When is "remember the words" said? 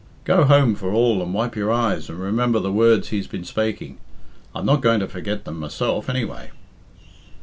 2.19-3.09